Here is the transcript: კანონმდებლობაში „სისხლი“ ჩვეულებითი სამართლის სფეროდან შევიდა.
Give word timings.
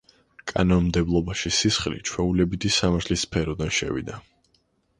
კანონმდებლობაში 0.51 1.51
„სისხლი“ 1.59 2.01
ჩვეულებითი 2.11 2.73
სამართლის 2.79 3.27
სფეროდან 3.29 3.73
შევიდა. 3.81 4.21